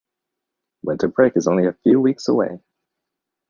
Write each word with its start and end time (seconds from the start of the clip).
Winter 0.81 1.07
break 1.09 1.37
is 1.37 1.47
only 1.47 1.67
a 1.67 1.73
few 1.83 2.01
weeks 2.01 2.27
away! 2.27 2.59